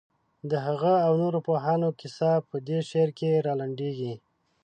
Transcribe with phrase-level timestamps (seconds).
[0.49, 4.13] د هغه او نورو پوهانو کیسه په دې شعر کې رالنډېږي.